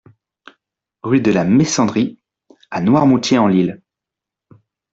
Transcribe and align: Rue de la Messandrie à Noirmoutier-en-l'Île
Rue 1.03 1.21
de 1.21 1.31
la 1.31 1.43
Messandrie 1.43 2.17
à 2.71 2.81
Noirmoutier-en-l'Île 2.81 3.83